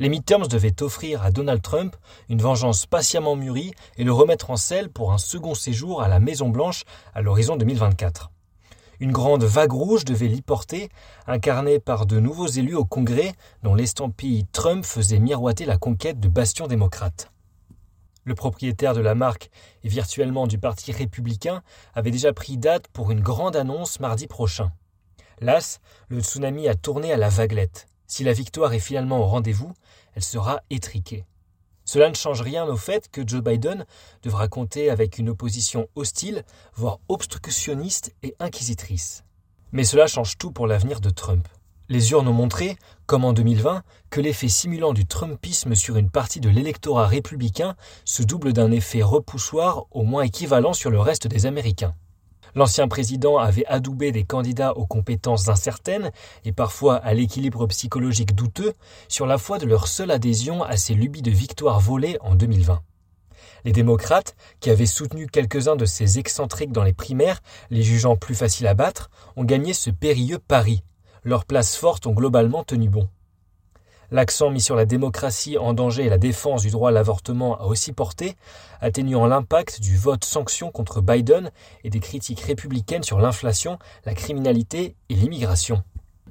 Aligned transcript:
Les 0.00 0.08
midterms 0.08 0.46
devaient 0.46 0.82
offrir 0.82 1.22
à 1.22 1.30
Donald 1.30 1.60
Trump 1.60 1.94
une 2.30 2.40
vengeance 2.40 2.86
patiemment 2.86 3.36
mûrie 3.36 3.74
et 3.98 4.04
le 4.04 4.12
remettre 4.12 4.50
en 4.50 4.56
selle 4.56 4.88
pour 4.88 5.12
un 5.12 5.18
second 5.18 5.54
séjour 5.54 6.00
à 6.00 6.08
la 6.08 6.20
Maison-Blanche 6.20 6.84
à 7.12 7.20
l'horizon 7.20 7.58
2024. 7.58 8.30
Une 9.00 9.12
grande 9.12 9.44
vague 9.44 9.72
rouge 9.72 10.06
devait 10.06 10.28
l'y 10.28 10.40
porter, 10.40 10.88
incarnée 11.26 11.80
par 11.80 12.06
de 12.06 12.18
nouveaux 12.18 12.46
élus 12.46 12.76
au 12.76 12.86
Congrès 12.86 13.34
dont 13.62 13.74
l'estampille 13.74 14.46
Trump 14.52 14.86
faisait 14.86 15.18
miroiter 15.18 15.66
la 15.66 15.76
conquête 15.76 16.18
de 16.18 16.28
bastions 16.28 16.66
démocrates. 16.66 17.30
Le 18.24 18.34
propriétaire 18.34 18.94
de 18.94 19.02
la 19.02 19.14
marque 19.14 19.50
et 19.84 19.88
virtuellement 19.90 20.46
du 20.46 20.58
Parti 20.58 20.92
républicain 20.92 21.62
avait 21.92 22.10
déjà 22.10 22.32
pris 22.32 22.56
date 22.56 22.88
pour 22.88 23.10
une 23.10 23.20
grande 23.20 23.54
annonce 23.54 24.00
mardi 24.00 24.26
prochain. 24.26 24.72
Las, 25.40 25.78
le 26.08 26.22
tsunami 26.22 26.68
a 26.68 26.74
tourné 26.74 27.12
à 27.12 27.18
la 27.18 27.28
vaguelette. 27.28 27.86
Si 28.10 28.24
la 28.24 28.32
victoire 28.32 28.72
est 28.72 28.80
finalement 28.80 29.20
au 29.20 29.26
rendez-vous, 29.26 29.72
elle 30.16 30.24
sera 30.24 30.62
étriquée. 30.68 31.24
Cela 31.84 32.08
ne 32.08 32.16
change 32.16 32.42
rien 32.42 32.66
au 32.66 32.76
fait 32.76 33.08
que 33.08 33.22
Joe 33.24 33.40
Biden 33.40 33.86
devra 34.24 34.48
compter 34.48 34.90
avec 34.90 35.18
une 35.18 35.28
opposition 35.28 35.86
hostile, 35.94 36.42
voire 36.74 36.98
obstructionniste 37.08 38.12
et 38.24 38.34
inquisitrice. 38.40 39.22
Mais 39.70 39.84
cela 39.84 40.08
change 40.08 40.38
tout 40.38 40.50
pour 40.50 40.66
l'avenir 40.66 41.00
de 41.00 41.10
Trump. 41.10 41.46
Les 41.88 42.10
urnes 42.10 42.26
ont 42.26 42.32
montré, 42.32 42.76
comme 43.06 43.24
en 43.24 43.32
2020, 43.32 43.84
que 44.10 44.20
l'effet 44.20 44.48
simulant 44.48 44.92
du 44.92 45.06
Trumpisme 45.06 45.76
sur 45.76 45.96
une 45.96 46.10
partie 46.10 46.40
de 46.40 46.48
l'électorat 46.48 47.06
républicain 47.06 47.76
se 48.04 48.24
double 48.24 48.52
d'un 48.52 48.72
effet 48.72 49.02
repoussoir 49.02 49.86
au 49.92 50.02
moins 50.02 50.24
équivalent 50.24 50.72
sur 50.72 50.90
le 50.90 50.98
reste 50.98 51.28
des 51.28 51.46
Américains. 51.46 51.94
L'ancien 52.54 52.88
président 52.88 53.38
avait 53.38 53.66
adoubé 53.66 54.12
des 54.12 54.24
candidats 54.24 54.76
aux 54.76 54.86
compétences 54.86 55.48
incertaines 55.48 56.10
et 56.44 56.52
parfois 56.52 56.96
à 56.96 57.14
l'équilibre 57.14 57.66
psychologique 57.66 58.34
douteux 58.34 58.74
sur 59.08 59.26
la 59.26 59.38
foi 59.38 59.58
de 59.58 59.66
leur 59.66 59.86
seule 59.88 60.10
adhésion 60.10 60.62
à 60.62 60.76
ces 60.76 60.94
lubies 60.94 61.22
de 61.22 61.30
victoire 61.30 61.80
volées 61.80 62.18
en 62.20 62.34
2020. 62.34 62.82
Les 63.64 63.72
démocrates, 63.72 64.36
qui 64.60 64.70
avaient 64.70 64.86
soutenu 64.86 65.26
quelques-uns 65.26 65.76
de 65.76 65.84
ces 65.84 66.18
excentriques 66.18 66.72
dans 66.72 66.84
les 66.84 66.92
primaires, 66.92 67.40
les 67.70 67.82
jugeant 67.82 68.16
plus 68.16 68.34
faciles 68.34 68.66
à 68.66 68.74
battre, 68.74 69.10
ont 69.36 69.44
gagné 69.44 69.74
ce 69.74 69.90
périlleux 69.90 70.38
pari. 70.38 70.82
Leurs 71.24 71.44
places 71.44 71.76
fortes 71.76 72.06
ont 72.06 72.12
globalement 72.12 72.64
tenu 72.64 72.88
bon. 72.88 73.08
L'accent 74.12 74.50
mis 74.50 74.60
sur 74.60 74.74
la 74.74 74.86
démocratie 74.86 75.56
en 75.56 75.72
danger 75.72 76.06
et 76.06 76.08
la 76.08 76.18
défense 76.18 76.62
du 76.62 76.70
droit 76.70 76.88
à 76.88 76.92
l'avortement 76.92 77.56
a 77.60 77.66
aussi 77.66 77.92
porté, 77.92 78.34
atténuant 78.80 79.26
l'impact 79.26 79.80
du 79.80 79.96
vote 79.96 80.24
sanction 80.24 80.72
contre 80.72 81.00
Biden 81.00 81.52
et 81.84 81.90
des 81.90 82.00
critiques 82.00 82.40
républicaines 82.40 83.04
sur 83.04 83.20
l'inflation, 83.20 83.78
la 84.04 84.14
criminalité 84.14 84.96
et 85.10 85.14
l'immigration. 85.14 85.84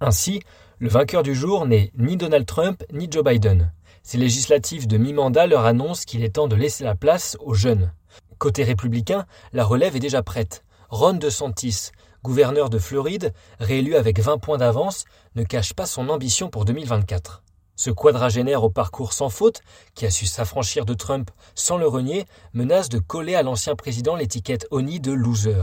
Ainsi, 0.00 0.40
le 0.78 0.88
vainqueur 0.88 1.22
du 1.22 1.32
jour 1.32 1.64
n'est 1.64 1.92
ni 1.96 2.16
Donald 2.16 2.44
Trump 2.44 2.82
ni 2.92 3.06
Joe 3.08 3.22
Biden. 3.22 3.72
Ces 4.02 4.18
législatives 4.18 4.88
de 4.88 4.96
mi-mandat 4.96 5.46
leur 5.46 5.64
annoncent 5.64 6.04
qu'il 6.06 6.24
est 6.24 6.36
temps 6.36 6.48
de 6.48 6.56
laisser 6.56 6.82
la 6.82 6.96
place 6.96 7.36
aux 7.38 7.54
jeunes. 7.54 7.92
Côté 8.38 8.64
républicain, 8.64 9.26
la 9.52 9.64
relève 9.64 9.94
est 9.94 10.00
déjà 10.00 10.24
prête. 10.24 10.64
Ron 10.88 11.12
DeSantis, 11.12 11.90
gouverneur 12.24 12.68
de 12.68 12.78
Floride, 12.78 13.32
réélu 13.60 13.94
avec 13.94 14.18
20 14.18 14.38
points 14.38 14.58
d'avance, 14.58 15.04
ne 15.36 15.44
cache 15.44 15.74
pas 15.74 15.86
son 15.86 16.08
ambition 16.08 16.48
pour 16.48 16.64
2024. 16.64 17.44
Ce 17.80 17.88
quadragénaire 17.88 18.62
au 18.62 18.68
parcours 18.68 19.14
sans 19.14 19.30
faute, 19.30 19.62
qui 19.94 20.04
a 20.04 20.10
su 20.10 20.26
s'affranchir 20.26 20.84
de 20.84 20.92
Trump 20.92 21.30
sans 21.54 21.78
le 21.78 21.86
renier, 21.86 22.26
menace 22.52 22.90
de 22.90 22.98
coller 22.98 23.34
à 23.34 23.42
l'ancien 23.42 23.74
président 23.74 24.16
l'étiquette 24.16 24.66
Oni 24.70 25.00
de 25.00 25.12
loser. 25.12 25.62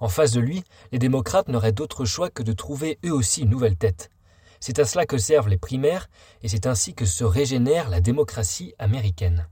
En 0.00 0.08
face 0.08 0.32
de 0.32 0.40
lui, 0.40 0.64
les 0.92 0.98
démocrates 0.98 1.48
n'auraient 1.48 1.72
d'autre 1.72 2.06
choix 2.06 2.30
que 2.30 2.42
de 2.42 2.54
trouver 2.54 2.98
eux 3.04 3.12
aussi 3.12 3.42
une 3.42 3.50
nouvelle 3.50 3.76
tête. 3.76 4.08
C'est 4.60 4.78
à 4.78 4.86
cela 4.86 5.04
que 5.04 5.18
servent 5.18 5.50
les 5.50 5.58
primaires, 5.58 6.08
et 6.42 6.48
c'est 6.48 6.66
ainsi 6.66 6.94
que 6.94 7.04
se 7.04 7.22
régénère 7.22 7.90
la 7.90 8.00
démocratie 8.00 8.72
américaine. 8.78 9.46